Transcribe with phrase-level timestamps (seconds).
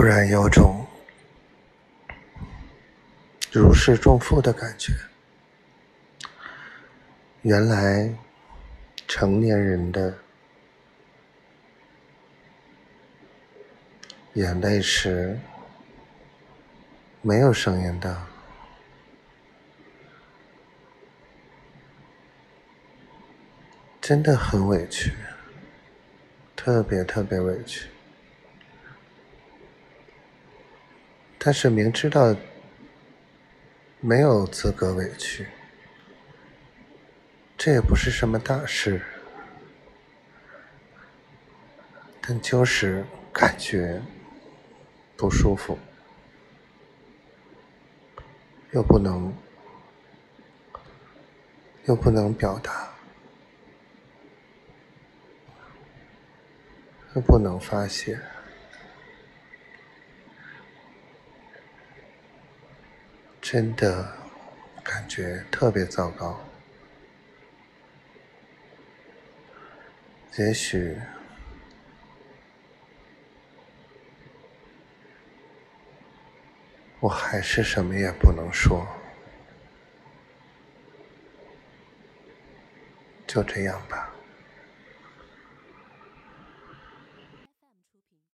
[0.00, 0.86] 突然有种
[3.52, 4.94] 如释重负的感觉。
[7.42, 8.10] 原来
[9.06, 10.16] 成年人的
[14.32, 15.38] 眼泪是
[17.20, 18.26] 没有声音的，
[24.00, 25.12] 真的很委屈，
[26.56, 27.86] 特别特别委屈。
[31.42, 32.36] 但是明知道
[33.98, 35.46] 没有资格委屈，
[37.56, 39.00] 这也不是什么大事，
[42.20, 44.02] 但就是感觉
[45.16, 45.78] 不舒服，
[48.72, 49.34] 又不能
[51.86, 52.92] 又不能表达，
[57.14, 58.20] 又不能发泄。
[63.52, 64.06] 真的
[64.84, 66.38] 感觉特别糟糕。
[70.38, 70.96] 也许
[77.00, 78.86] 我还是什么也不能说，
[83.26, 83.99] 就这样吧。